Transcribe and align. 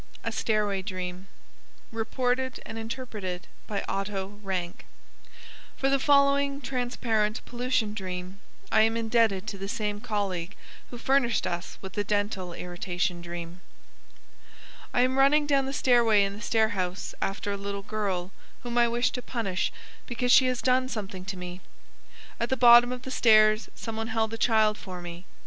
A 0.23 0.31
stairway 0.31 0.81
dream. 0.81 1.27
(Reported 1.91 2.59
and 2.65 2.75
interpreted 2.79 3.45
by 3.67 3.83
Otto 3.87 4.39
Rank.) 4.41 4.85
For 5.77 5.89
the 5.89 5.99
following 5.99 6.59
transparent 6.59 7.45
pollution 7.45 7.93
dream, 7.93 8.39
I 8.71 8.81
am 8.81 8.97
indebted 8.97 9.45
to 9.45 9.59
the 9.59 9.67
same 9.67 10.01
colleague 10.01 10.55
who 10.89 10.97
furnished 10.97 11.45
us 11.45 11.77
with 11.81 11.93
the 11.93 12.03
dental 12.03 12.51
irritation 12.53 13.21
dream. 13.21 13.61
"I 14.91 15.01
am 15.01 15.19
running 15.19 15.45
down 15.45 15.67
the 15.67 15.71
stairway 15.71 16.23
in 16.23 16.33
the 16.33 16.41
stair 16.41 16.69
house 16.69 17.13
after 17.21 17.51
a 17.51 17.55
little 17.55 17.83
girl, 17.83 18.31
whom 18.63 18.79
I 18.79 18.87
wish 18.87 19.11
to 19.11 19.21
punish 19.21 19.71
because 20.07 20.31
she 20.31 20.47
has 20.47 20.63
done 20.63 20.89
something 20.89 21.25
to 21.25 21.37
me. 21.37 21.61
At 22.39 22.49
the 22.49 22.57
bottom 22.57 22.91
of 22.91 23.03
the 23.03 23.11
stairs 23.11 23.69
some 23.75 23.97
one 23.97 24.07
held 24.07 24.31
the 24.31 24.39
child 24.39 24.79
for 24.79 24.99
me. 24.99 25.25